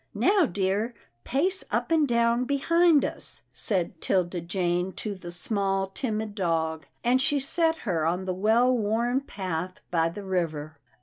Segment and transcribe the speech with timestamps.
[0.29, 6.33] "Now dear, pace up and down behind us," said Tilda Jane to the small timid
[6.33, 10.79] dog, and she set her on the well worn path by the river.